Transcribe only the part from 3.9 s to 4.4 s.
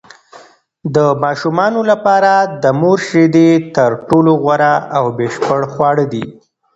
ټولو